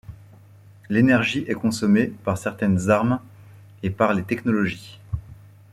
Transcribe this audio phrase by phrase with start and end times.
[0.89, 3.19] L'énergie est consommée par certaines armes
[3.83, 4.99] et par les technologies.